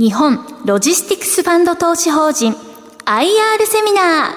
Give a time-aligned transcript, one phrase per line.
[0.00, 2.56] 日本ロジスティクスファンド投資法人 IR
[3.66, 4.32] セミナー。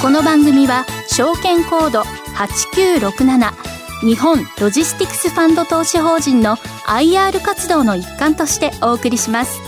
[0.00, 6.54] この番組は証券コード8967日本ロジスティクスファンド投資法人の
[6.86, 9.58] IR 活動の一環としてお送りします。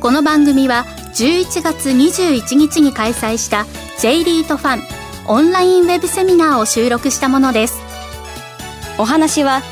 [0.00, 0.84] この番組は
[1.22, 3.64] 11月21日に開催した
[4.00, 4.82] J リートファン
[5.28, 7.80] オンラインウェブセミナーを収録したものです。
[8.98, 9.62] お話は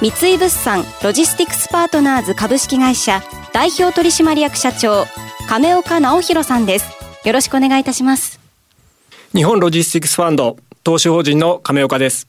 [0.00, 5.04] 三井物産ロジスティクスパートナーズ株式会社代表取締役社長
[5.48, 6.88] 亀岡直弘さんです。
[7.24, 8.38] よろしくお願いいたします。
[9.34, 12.28] 日本ロジスティクスファンド投資法人の亀岡です。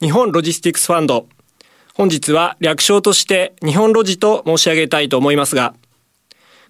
[0.00, 1.28] 日本ロジスティクスファンド
[1.94, 5.74] 本日は略称として日本ロジと申し上げたいと思いますが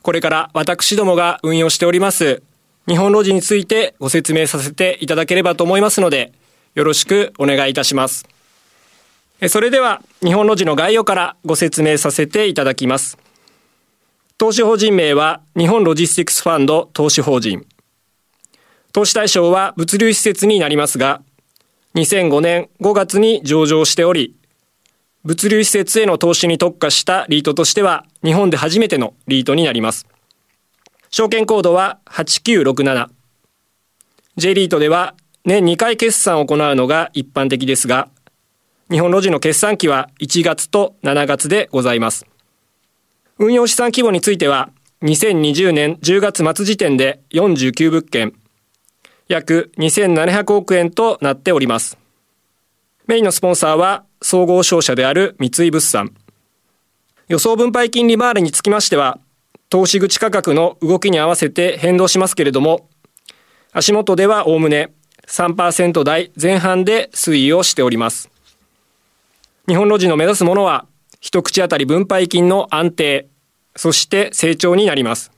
[0.02, 2.42] これから私どもが運用しております
[2.88, 6.32] 日本ロジについてご説明させていただければと思いますので
[6.74, 8.26] よろしくお願いいたします。
[9.48, 13.18] それでは日本ロジの概要からご説明させていただきます。
[14.38, 17.66] 投資法人名は日本ロジスティクスファンド投資法人。
[18.92, 21.22] 投資対象は物流施設になりますが、
[21.94, 24.34] 2005年5月に上場しており、
[25.24, 30.06] 物流施設への投資に特化したリートとしては日本で初めてのリートになります。
[31.10, 33.08] 証券コードは8967。
[34.36, 38.08] J リートでは年2回決算を行うのが一般的ですが、
[38.90, 42.26] 日本ロジの決算期は1月と7月でございます。
[43.38, 44.70] 運用資産規模については、
[45.02, 48.34] 2020年10月末時点で49物件、
[49.28, 51.98] 約2700億円となっております。
[53.06, 56.14] メインのスポンサーは総合商社である三井物産。
[57.28, 59.18] 予想分配金利回りにつきましては、
[59.68, 62.88] 投資口価格の動きに合わせて変動しますけれども、
[63.72, 64.92] 足元ではおおむね
[65.26, 68.30] 3%台前半で推移をしております。
[69.68, 70.86] 日本ロジの目指すものは、
[71.20, 73.28] 一口当たり分配金の安定、
[73.76, 75.30] そして成長になります。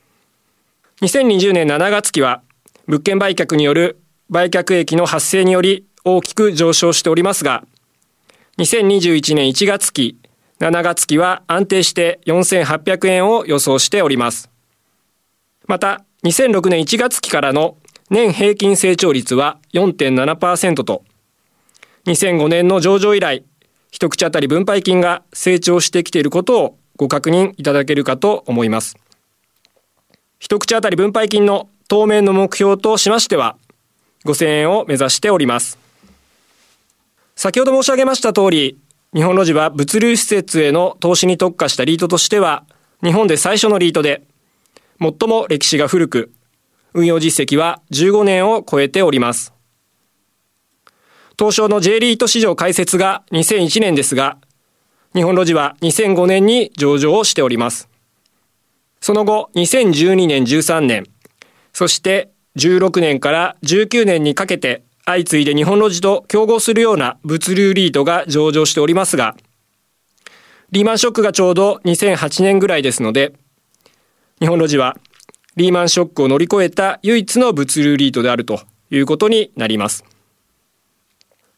[1.03, 2.43] 2020年7月期は
[2.87, 7.65] 物件売却による売却益の発生により大きく上昇しておりますが、
[8.59, 10.19] 2021年1月期、
[10.61, 14.51] 7月期は安定して4800円を予想しております。
[15.67, 17.79] また、2006年1月期からの
[18.11, 21.03] 年平均成長率は4.7%と、
[22.05, 23.43] 2005年の上場以来、
[23.91, 28.99] 一口当たり分配金が成長してきていることをご確認いただけるかと思います。
[30.39, 33.57] 一口当たり分配金の当面の目標としましては、
[34.27, 35.79] 5000円を目指しております。
[37.43, 38.79] 先ほど申し上げました通り、
[39.13, 42.65] 日本ロジは物流施設への投資に特化したリートとしては、
[43.03, 44.23] 日本で最初のリートで、
[45.01, 46.33] 最も歴史が古く、
[46.95, 49.53] 運用実績は15年を超えております。
[51.37, 54.39] 東証の J リート市場開設が2001年ですが、
[55.13, 57.89] 日本ロジは2005年に上場をしております。
[59.01, 61.07] その後、2012年13年、
[61.73, 69.37] そして16年から19年にかけて相次いで日本ロジと競合するような物流リートが上場しておりますが、
[70.71, 73.35] リーマンショックがちょうど2008年ぐらいですので、
[74.41, 74.97] 日本ロジは
[75.57, 80.05] リーマンショックを乗り越えた唯一の物流リートであるということになります。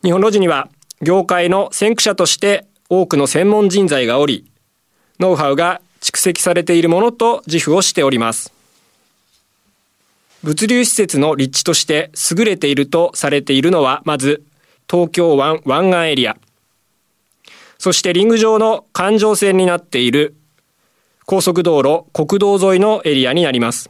[0.03, 0.69] 日本ロジには
[1.01, 4.51] 業界の先駆者として多くの専門人材がおり、
[5.21, 8.53] ノウハウが蓄積されているものと自負をしております。
[10.45, 14.45] 物流施設の立地として優れているとされているのは、まず、
[14.91, 16.37] 東京湾湾岸エリア。
[17.79, 20.37] そしてリング上の環状線になっている
[21.25, 23.89] 高速道路、国道沿いのエリアになります。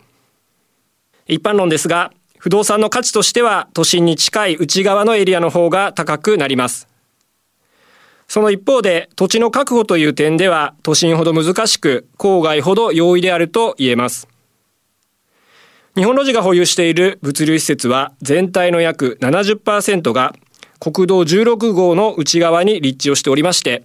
[1.27, 6.87] 一般論ですが、不動産の価値としては都心に近い内側のエリアの方が高くなります。
[8.29, 14.29] その一方で土地の確保という点では都心ほど難しく郊外ほど容易であると言えます。
[15.97, 20.35] 日本ロジが保有している物流施設は全体の約70%が
[20.81, 23.85] 国道16号の内側に立地をしておりまして、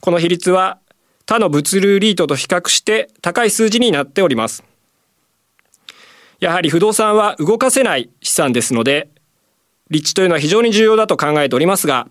[0.00, 0.80] この比率は
[1.24, 4.64] 他の物流リートと比較して高い数字になっております。
[6.40, 9.08] やはり不動産は動かせない資産ですので、
[9.90, 12.08] 立地というのは非常に重要だと考えておりますが、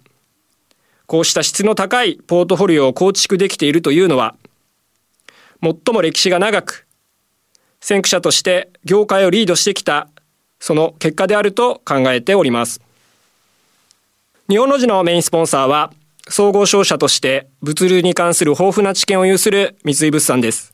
[1.06, 4.38] こうした質の高いポートフォリオを構築できているというのは、
[5.62, 6.88] 最も歴史が長く、
[7.82, 10.08] 先駆者として業界をリードしてきた
[10.60, 12.80] その結果であると考えております。
[14.48, 15.92] 日本の字のメインスポンサーは
[16.30, 20.74] 総合商社として物流に関する豊富な知見を有する三井物産です。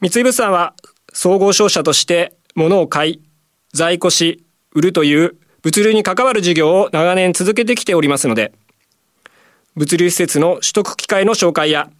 [0.00, 0.74] 三井物産は
[1.12, 3.22] 総合商社として物を買い、
[3.72, 8.52] 在庫し、売るという物流に関わる事業を長年続けてきておりますので、
[9.74, 11.90] 物流施設の取得機会の紹介や、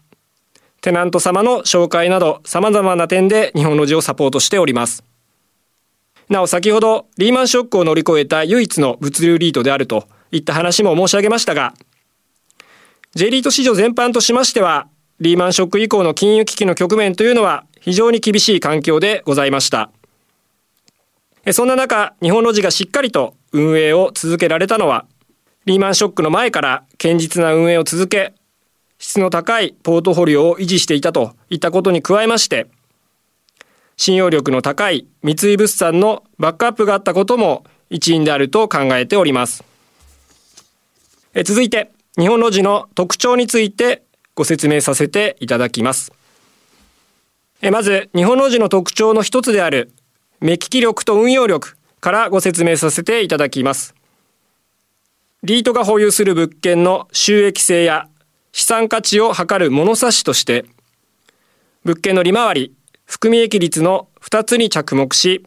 [0.87, 5.03] テナント様の紹介など様々な点で日本ロジをサポートしております。
[6.29, 11.75] なお先ほどリーマンショックを乗り越えた唯一の物流リートであるといった話も申し上げましたが、
[13.17, 14.87] J リート市場全般としましては、
[15.19, 19.91] リーマンショック以降の金融危機の局面というのは非常に厳しい環境でございました。
[21.51, 25.07] そんな中、日本ロジがしっかりと運営を続けられたのは、
[25.65, 28.35] リーマンショックの前から堅実な運営を続け、
[28.99, 32.67] 質の高いポートフォリオを維持していたといったことに加えまして、
[33.97, 39.65] 信用力の高い三井物産のバックアップがあったことも一因であると考えております。
[41.35, 44.03] え続いて、日本ロジの特徴について
[44.35, 46.13] ご説明させていただきます。
[47.63, 49.93] えまず、日本ロジの特徴の一つである
[50.41, 53.95] 目利き力と運用力からご説明させていただきます。
[55.43, 58.09] リートが保有する物件の収益性や
[58.57, 60.65] 資産価値を測る物差しとして、
[61.85, 62.75] 物件の利回り、
[63.05, 65.45] 含み益率の2つに着目し、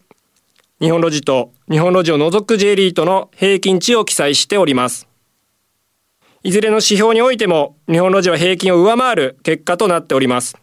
[0.79, 5.07] 日本ロジと日本ロジを除く J リートの平均値を記載しております。
[6.43, 10.55] いずれの指標においても日本ロジは平均を上回る結果となっております。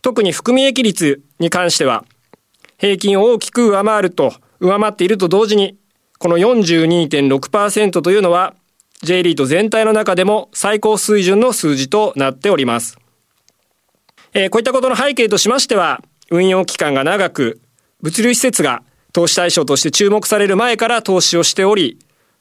[0.00, 2.06] 特に含み益率に関しては、
[2.78, 5.76] 平均を大きく上回ると、上回っていると同時に、
[6.18, 8.54] この42.6%というのは、
[9.02, 12.98] J リート全体の中でも最高水準の数字となっております。
[14.34, 17.60] えー、こういったことの背景としましては、運用期間が長く、
[18.02, 21.98] 物流施設が投資対象として注目される前から投資をしており、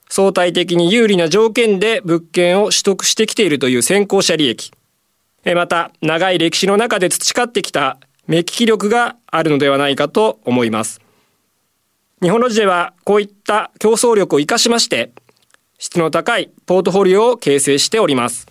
[0.10, 4.72] 相対的に有利な条件で物件を取得してきているという先行者利益。
[5.56, 11.02] また、長い歴史の中で培ってきた目利き力があるのではないかと思います。
[12.22, 15.12] 日本の時ではこういった競争力を生かしまして、
[15.78, 18.48] 質の高いポートフォリオを形成しております。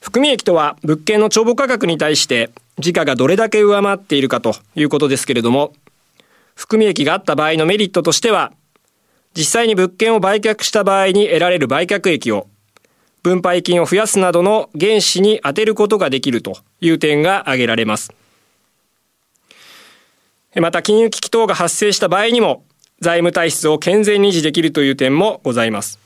[0.00, 5.72] 含み益とは物件の帳簿価格に対して時価がどれだけ上回っているかということですけれども、
[6.54, 8.52] 含み益があった場合のメリットとしては、
[9.36, 12.46] 実際に物件を売却した場合に得られる売却益を
[13.22, 18.12] 分配金を増やすなどの原資に充てることができるという点が挙げられます。
[20.56, 22.64] また金融危機等が発生した場合にも
[23.04, 26.00] 財務体質を健全に維持できるという点もございます。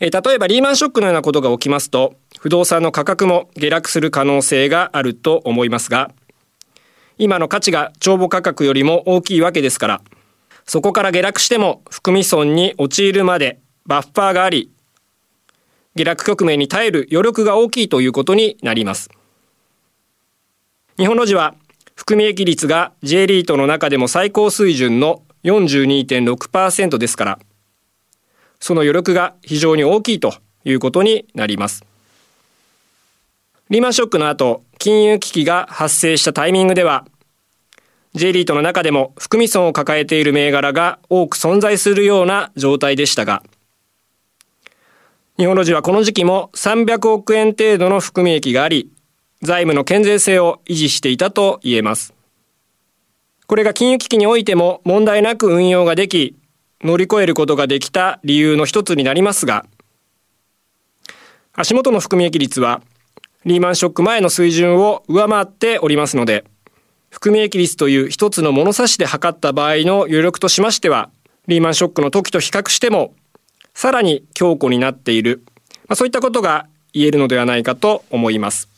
[0.00, 6.12] え例えばリーマンショックのようなことが起きますと不動産の価格も下落する可能性があると思いますが
[7.18, 10.00] 今の価値が帳簿価格よりも大きいわけですから
[10.66, 14.70] そこから下落しても含み損に陥るまでバッファーがあり
[15.96, 19.10] 下落局面に耐える余力が大きいということになります。
[20.96, 21.56] 日本の字は
[21.96, 27.38] 含み益率が J リートの中でも最高水準の42.6%ですから、
[28.60, 31.84] その余力が非常に大きいということになります。
[33.70, 37.06] リーマンショックの後、金融危機が発生したタイミングでは、
[38.14, 43.42] J リートの中でも含み損を抱えている銘柄が多く存在するような状態でしたが、
[45.38, 48.90] 日本の字はこの時期も300億円程度の含み益があり、
[49.42, 52.17] 財務の健全性を維持していたと言えます。
[53.48, 56.36] これが金融危機においても問題なく運用ができ、
[56.82, 59.64] 乗り越えることができた理由の一つになりますが、
[61.54, 62.82] 足元の含み益率は
[63.46, 66.44] リーマンショック前の水準を上回っておりますので、
[67.08, 71.08] 含み益率という一つの物差しで測った場合の余力としましては、
[71.46, 73.14] リーマンショックの時と比較しても
[73.72, 75.42] さらに強固になっている、
[75.88, 78.68] まあ、そういったことが言えるのではないかと思います。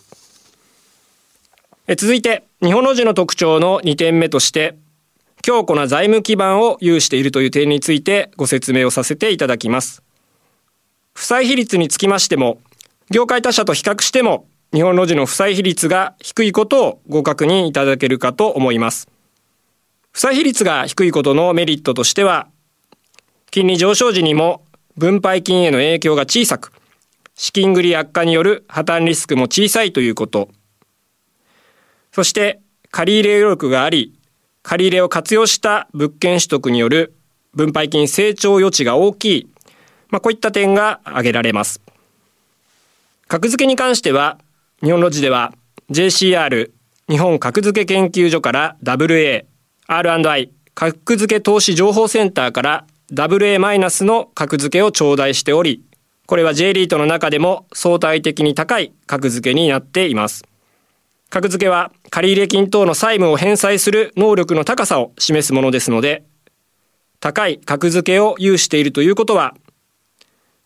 [1.90, 4.76] え続いて、日本の字の特徴の2点目として、
[5.42, 10.00] 強固な財務基盤を有しているという点についてご説明をさせていただきます。
[11.14, 12.60] 負債比率につきましても、
[13.10, 19.08] 業界他社と比較しても、日本の字の負債比率が低いことをご確認いただけるかと思います。
[20.12, 22.46] 負債比率が低いことのメリットとしては、
[23.50, 24.62] 金利上昇時にも
[24.96, 26.70] 分配金への影響が小さく、
[27.34, 30.50] 資金繰り悪化による破綻リスクも小さいということ。
[32.12, 34.14] そして、借入余力があり、
[34.62, 37.14] 借入れを活用した物件取得による
[37.54, 39.48] 分配金成長余地が大きい、
[40.08, 41.80] まあ、こういった点が挙げられます。
[43.28, 44.38] 格付けに関しては、
[44.82, 45.52] 日本ロジでは
[45.90, 46.70] JCR
[47.08, 49.44] 日本格付け研究所から WA、
[49.86, 55.82] R&I 格付け投資情報センターから AA- の格付けを頂戴しており、
[56.26, 60.44] これは J リートの中でも相対的に高い格付けになっています。
[61.30, 66.24] 格付けは借入金等の債務を返済する能力の高さを示すものですので、
[67.20, 69.54] 高い格付けを有しているということは、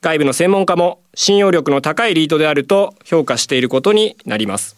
[0.01, 4.77] 外部の専門家も信用力の高いリートであると評価していることになります。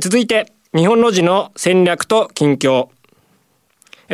[0.00, 2.88] 続いて、日本の字の戦略と近況。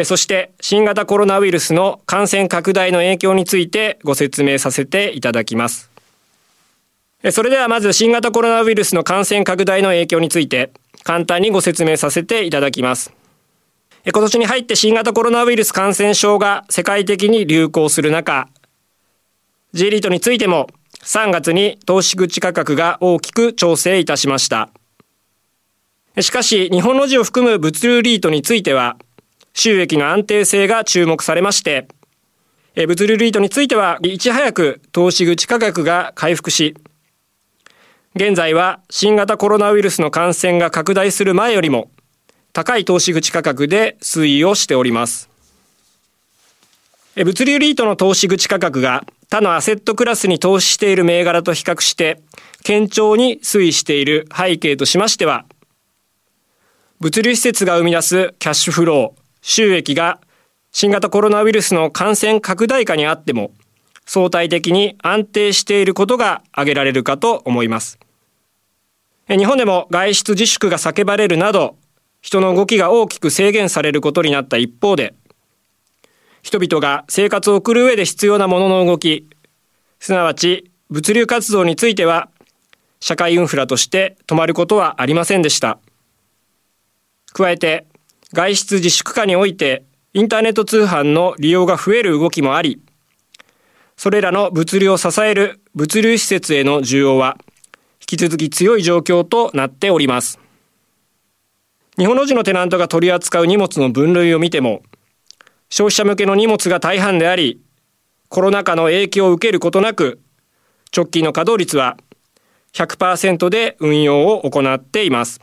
[0.04, 5.89] そして新型コロナウイルスの感染拡大の影響についてご説明させていただきます。
[7.28, 10.72] それではまず新型コロナウイルスの感染拡大の影響について
[11.02, 13.12] 簡単にご説明させていただきます。
[14.04, 18.48] 今年に入って新型コロナウイルス感染症が世界的に流行する中、
[19.74, 20.68] J リートについても
[21.02, 24.70] 3月に投資口価格が大きく調整いたしました。
[26.20, 28.96] しかし日本の字を含む物流リートについては
[29.52, 31.86] 収益の安定性が注目されまして、
[32.74, 36.74] 物流リートについてはいち早く投資口価格が回復し、
[38.16, 41.90] 現在は新型コロナウイルスの感染が拡大する前よりも
[42.52, 45.30] 高い投資口価格で推移をしております。
[47.14, 52.20] 物流リートの投資口価格が他のアセットクラスに投資している銘柄と比較して
[52.66, 55.44] 堅調に推移している背景としましては、
[56.98, 60.20] 物流施設が生み出すキャッシュフロー、収益が
[60.72, 63.52] 新型コロナウイルスの感染拡大下にあっても
[64.12, 68.00] 相対的に安定していることが挙げられるかと思います。
[69.28, 71.76] 日本でも外出自粛が叫ばれるなど、
[72.20, 75.14] 人の動きが大きく制限されることになった一方で、
[76.42, 79.28] 人々が生活を送る上で必要なものの動き、
[80.00, 82.30] すなわち物流活動については、
[82.98, 85.78] 社会インフラとして止まることはありませんでした。
[87.32, 87.86] 加えて、
[88.32, 92.80] 外出自粛下において、インターネット通販の利用が増える動きもあり、
[94.02, 97.37] それらの物流を支える物流施設への需要は
[98.00, 100.38] 引き続き強い状況となっております。
[101.99, 104.80] 日本の字のテナントが取り扱う荷物の分類を見ても、
[105.69, 107.61] 消費者向けの荷物が大半であり、
[108.30, 110.19] コロナ禍の影響を受けることなく、
[110.97, 111.99] 直近の稼働率は
[112.73, 115.42] 100%で運用を行っています。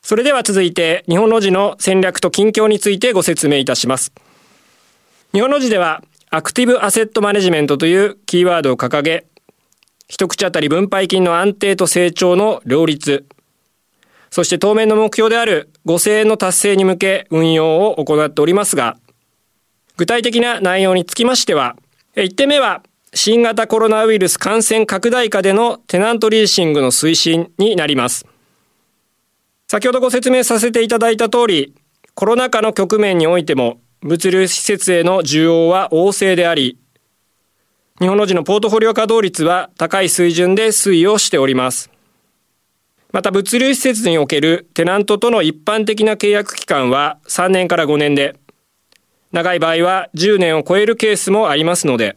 [0.00, 4.12] それでは続いて、日本の字の戦略と近況についてご説明いたします。
[5.34, 9.26] 日本の字では、アクティブアセットマネジメントというキーワードを掲げ、
[10.08, 13.26] 一口当たり分配金の安定と成長の両立、
[14.30, 18.96] そして当面の目標である5000円の達成に向け運用を行っておりますが、
[19.96, 21.76] 具体的な内容につきましては、
[22.16, 22.82] 1点目は
[23.14, 28.26] 新型コロナウイルス感染拡大下でのテナントリーシングの推進になります。
[29.68, 31.74] 先ほどご説明させていただいた通り、
[32.14, 36.78] コロナ禍の局面においても物流施設への需要は旺盛であり、
[37.98, 41.90] 日本の字のポートフォリオ稼働率は高い水準で推移をしております。
[43.10, 48.36] また物流施設におけるテナントとの一般的な契約期間は3年から5年で、
[49.32, 52.16] 長い場合は10年を超えるケースもありますので、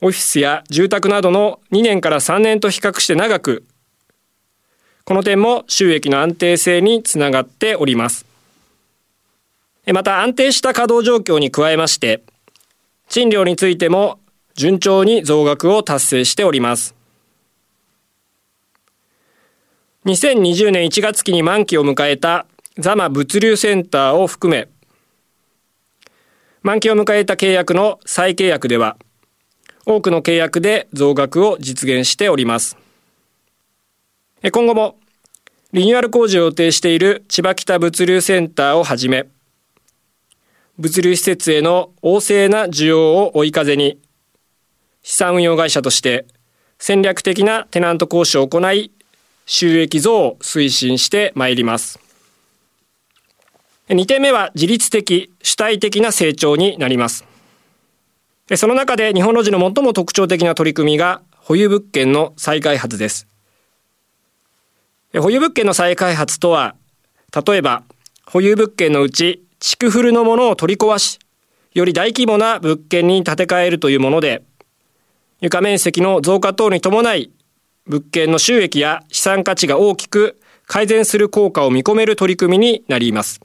[0.00, 3.64] オフィスや住宅などの2年から3年と比較して長く、
[5.04, 8.29] この点も収益の安定性につながっております。
[9.92, 12.22] また安定した稼働状況に加えまして、
[13.08, 14.20] 賃料についても
[14.54, 16.94] 順調に増額を達成しております。
[20.06, 22.46] 2020年1月期に満期を迎えた
[22.78, 24.68] ザマ物流センターを含め、
[26.62, 28.96] 満期を迎えた契約の再契約では、
[29.86, 32.76] 多くの契約で増額を実現しております。
[34.52, 34.98] 今後も
[35.72, 39.26] リニューアル工事を予定している千葉北物流センターをはじめ、
[40.80, 44.00] 物流施設への旺盛な需要を追い風に、
[45.02, 46.26] 資産運用会社として
[46.78, 48.90] 戦略的なテナント交渉を行い、
[49.44, 52.00] 収益増を推進してまいります。
[53.90, 57.26] 2点目は自律的、主体的な成長になります。
[58.56, 63.26] その中で日本路地の最も特徴的な取り組みが保有物件の再開発です。
[65.12, 66.74] 保有物件の再開発とは、
[67.46, 67.82] 例えば
[68.24, 71.18] 保有物件のうち築古のものを取り壊し、
[71.74, 74.42] より大規模な物件に建て替えるというもので、
[75.40, 77.30] 床面積の増加等に伴い、
[77.86, 83.40] 物件の収益や資産価値が大きく改善する効果を見込める取り組みになります。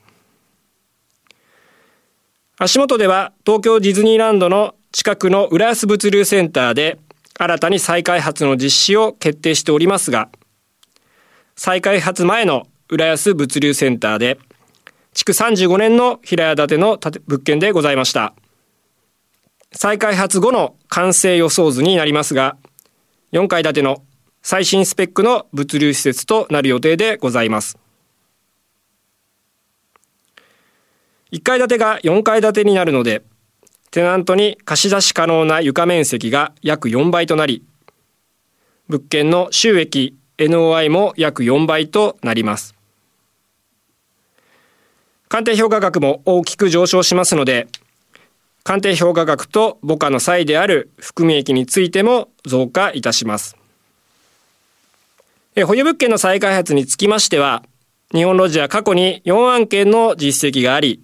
[2.58, 7.00] 足元では東京ディズニーランドの近くの浦安物流センターで
[7.38, 10.30] 新たに再開発の実施を決定しておりますが、
[11.58, 14.40] 再開発前の浦安物流センターで
[15.16, 18.36] 築35年の平屋建ての物件でございました。
[19.72, 22.58] 再開発後の完成予想図になりますが、
[23.32, 24.04] 4階建ての
[24.44, 27.78] 最新スペックの物流施設となる予定でございます。
[31.32, 33.24] 1階建てが4階建てになるので、
[33.92, 37.64] テナントに貸し出し可能な床面積が約4倍となり、
[38.90, 42.75] 物件の収益 NOI も約4倍となります。
[45.30, 47.68] 鑑定評価額も大きく上昇しますので、
[48.64, 53.56] 鑑定評価額と母価の際である含み益についても増加いたします。
[55.66, 57.64] 保有物件の再開発につきましては、
[58.14, 61.02] 日本ロジは過去に4案件の実績があり、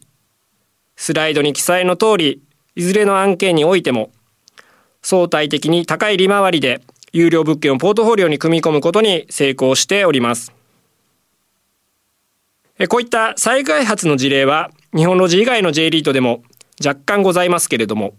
[0.95, 2.41] スライドに記載の通り、
[2.75, 4.11] いずれの案件においても、
[5.01, 10.53] 相対的に高い利回りで有料物件をポートフォリオに組み込むことに成功しております。
[12.87, 16.43] こういった再開発の事例は日本ロジ以外の J リートでも
[16.83, 18.15] 若干ございますけれども、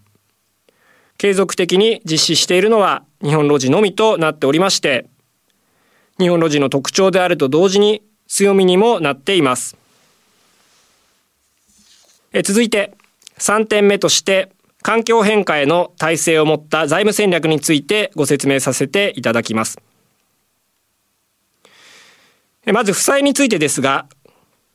[1.18, 5.06] 継続的に実施しているのは日本ロジのみとなっておりまして、
[6.18, 9.76] 日本ロジの特徴であると同時に強みにもなっています。
[12.44, 12.94] 続いて
[13.38, 14.50] 3点目として
[14.82, 19.80] 環境変化への体制を持った財務戦略についてご説明させていただきます。
[22.72, 24.06] まず負債についてですが、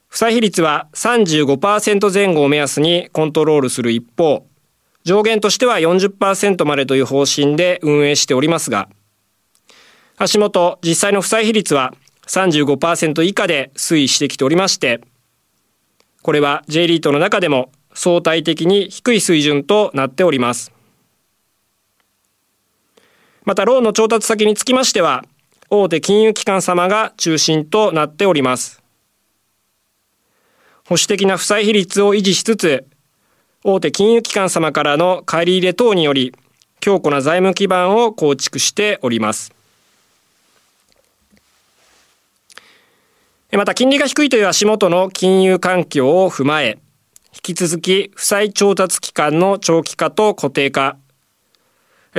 [0.07, 4.45] 負債比率は35%前後を目安にコントロールする一方、
[5.03, 8.89] 上限としては40%までという方針で運営しておりますが、
[10.17, 11.93] 足元実際の負債比率は
[12.27, 15.01] 35%以下で推移してきておりまして、
[16.23, 20.71] これは J リートの中でも相対的に低い水準となっております。
[23.45, 25.23] またローンの調達先につきましては、
[25.69, 28.83] 大手金融機関様が中心となっております。
[30.87, 32.87] 保守的な負債比率を維持しつつ、
[33.65, 36.33] 大手金融機関様からの借り入れ等により、
[36.79, 39.51] 強固な財務基盤を構築しております。
[43.51, 46.77] また金利が低いという足元の金融環境を踏まえ、
[47.33, 50.95] 引き続き負債調達期間の長期化と固定化、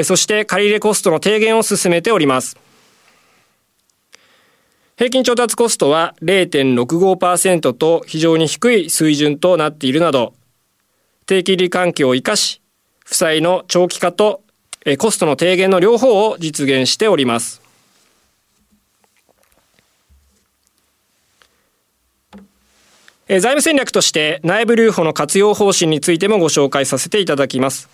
[0.03, 2.59] そして借り入れコストの低減を進めております。
[4.99, 10.35] 平均調達コストは0.65%と非常に低い水準となっているなど、
[11.25, 12.61] 低金利環境を生かし、
[13.05, 14.43] 負債の長期化と
[14.99, 17.63] コストの低減の両方を実現しております。
[23.29, 27.89] 財務戦略として内部留保の活用方針についてもご紹介させていただきます。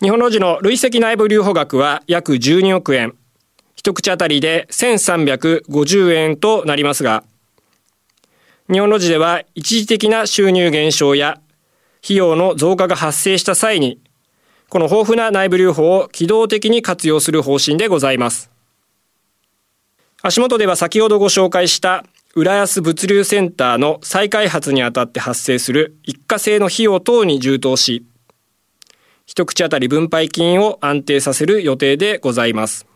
[0.00, 3.14] 日本の時の累積内部留保額は約12億円。
[3.84, 7.22] 一口当たりで1350円となりますが、
[8.72, 11.38] 日本の字では一時的な収入減少や
[12.02, 14.00] 費用の増加が発生した際に、
[14.70, 18.50] この豊富な内部留保を機動的に活用する方針でございます。
[20.22, 28.06] 足元では先ほどご紹介した浦安物流センターの再開発にあたって発生する一過性の費用等に充当し、
[29.26, 32.93] 一口当たり分配金を安定させる予定でございます。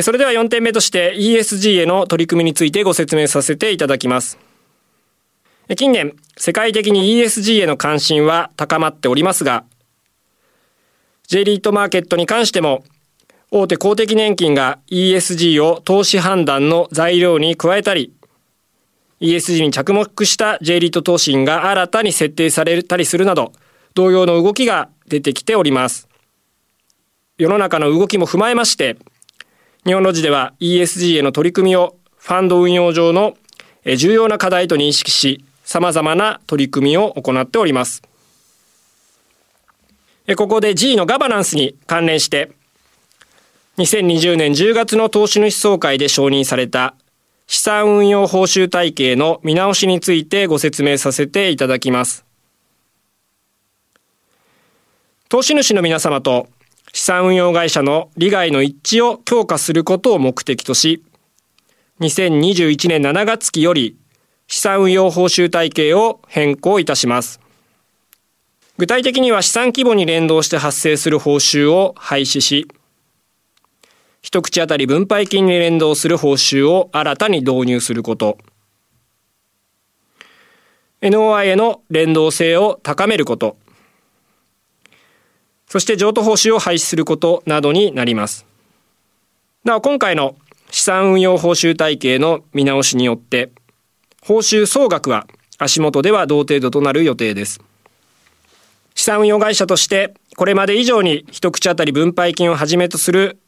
[0.00, 4.38] それでは4点目として ESG への取り組みについてご説明させていただきます。
[5.76, 9.64] 近年、世界的に ESG への関心は高まっておりますが、
[11.28, 12.84] J リートマーケットに関しても、
[13.50, 18.14] 大手公的年金が ESG を投資判断の材料に加えたり、
[19.20, 23.52] ESG に着目した J リート投資が新たに設定されたりするなど、
[23.94, 26.08] 同様の動きが出てきております。
[27.36, 28.96] 世の中の動きも踏まえまして、
[29.84, 33.36] 日本ロジでは ESG への取り組みをファンド運用上の
[33.84, 38.00] 重要な課題と認識し、様々な取り組みを行っております。
[40.36, 42.52] ここで G のガバナンスに関連して、
[43.78, 46.94] 2020年10月の投資主総会で承認された
[47.48, 52.24] 資産運用報酬体系の見直しについてご説明させていただきます。
[55.28, 56.46] 投資主の皆様と
[56.92, 61.02] 資産運用会社の利害の一致を強化することを目的とし、
[62.00, 63.96] 2021年7月期より
[64.46, 67.40] 資産運用報酬体系を変更いたします。
[68.76, 72.68] 具体的には資産規模に連動して発生する報酬を廃止し、
[74.20, 78.36] 一口当たり分配金に連動する報酬を新たに導入すること、
[81.00, 83.56] NOI への連動性を高めること、
[85.72, 88.44] そして譲渡報酬を廃止することなどになります。
[89.64, 90.36] なお今回の
[90.70, 93.48] 資産運用報酬体系の見直しによって、
[94.20, 97.58] 報酬総額は足元では同程度となる予定です。
[98.94, 103.38] 資産運用会社としてこれまで以上に一口当たり分配金をはじめとする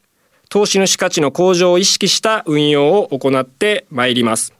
[0.49, 4.51] 投資主価値の向上を意識した運用を行ってまいります。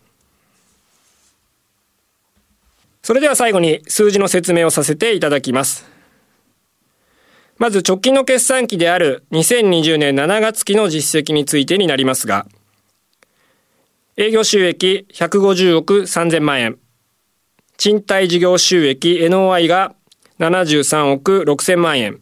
[3.01, 5.94] それでは最後に数字の説明をさせていただきます。
[7.57, 12.45] まず直近の決算期である2020年7月期の実績についてになりますが、
[14.17, 16.77] 営業収益150億3000万円、
[17.77, 19.95] 賃貸事業収益 NOI が
[20.39, 22.19] 73億6000万円、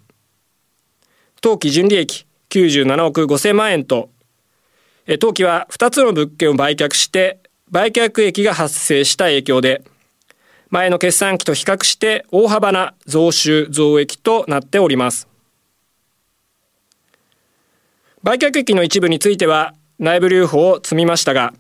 [1.42, 4.10] 当期純利益97億5000万円と、
[5.20, 7.40] 当期は2つの物件を売却して
[7.72, 9.84] 売却益が発生した影響で、
[10.74, 15.28] 前の決算期と比較して大幅な増収増益となっております。
[18.24, 21.54] 売却益の一部については内部留保を積みましたが、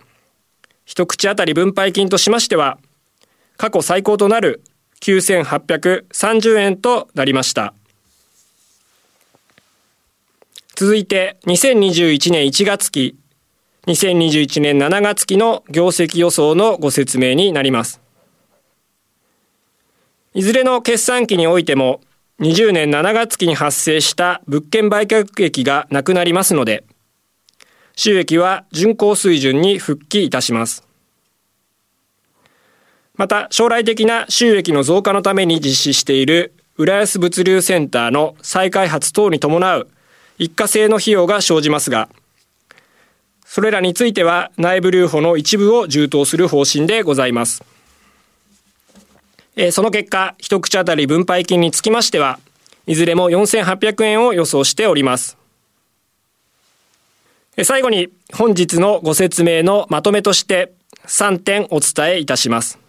[0.84, 2.80] 一口当たり分配金としましては、
[3.56, 4.64] 過去最高となる
[5.02, 7.76] 9830円となりました。
[10.74, 13.16] 続いて2021年1月期、
[13.86, 18.03] 2021年7月期の業績予想のご説明になります。
[20.36, 22.02] いずれの決算期においても、
[22.40, 26.84] 20年7月期に発生した物件売却益がなくなりますので、
[27.96, 30.84] 収益は巡航水準に復帰いたします。
[33.16, 39.88] また、将来的な収益の増加のために実施している浦安物流センターの再開発等に伴う
[40.40, 42.10] 一過性の費用が生じますが、
[43.46, 47.64] それらについては内部留保の一部を充当する方針でございます。
[49.56, 52.40] えー、その結果、一口当たり分配金につきましては、
[52.88, 55.38] いずれも4800円を予想しております。
[57.64, 60.74] 最後に本日のご説明のまとめとして
[61.06, 62.80] 3点お伝えいたします。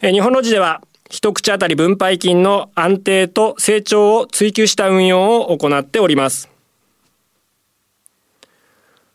[0.00, 6.48] 日本の字では一口当たり分配金の安定と成長を追求した運用を行っております。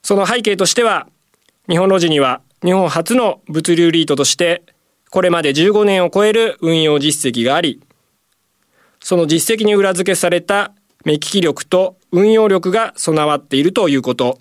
[0.03, 1.07] その背景としては、
[1.69, 4.61] 日本の字には日本初の物流リートとして
[5.15, 7.79] これまで15年を超える運用実績があり、
[8.99, 10.73] その実績に裏付けされた
[11.05, 14.39] 目利き力と運用力が備わっているということ。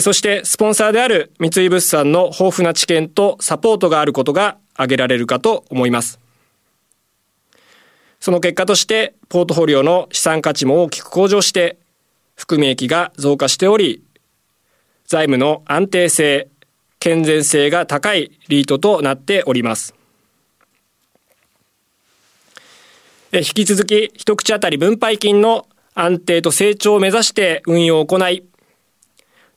[0.00, 6.18] そしてスポンサーである三井物産の豊富な知見とサポートがあることが挙げられるかと思います。
[8.18, 11.78] その結果としてポートフォリオの資産価値も大きく向上して
[12.34, 14.02] 含み益が増加しており
[15.06, 16.48] 財務の安定性
[17.04, 19.94] 健全性が高いリートとなっております。
[23.30, 28.42] 引き続き一口当たり分配金の安定と成長を目指して運用を行い、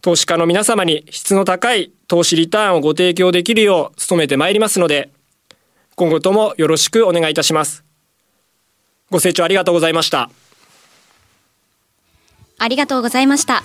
[0.01, 5.09] 投資家の皆様に質の高い投資リターンをご提供できるよう努めてまいりますので、
[5.95, 7.85] 今後ともよろしくお願いいたします。
[9.09, 10.29] ご清聴ありがとうございました。
[12.59, 13.63] ありがとうございました。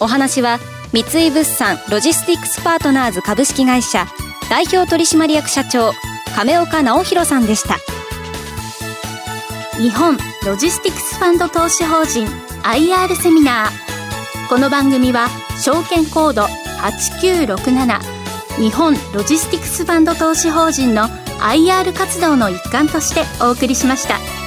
[0.00, 0.58] お話は
[0.90, 4.06] 三井物産ロジスティックスパートナーズ株式会社
[4.48, 5.92] 代表取締役社長
[6.34, 7.76] 亀岡直弘さんでした
[9.78, 12.26] 日本ロジスティクスファンド投資法人
[12.62, 15.28] IR セミナーこの番組は
[15.62, 17.98] 証券コード8967
[18.58, 21.02] 日本ロジスティクスファンド投資法人の
[21.40, 24.37] IR 活動の一環としてお送りしました。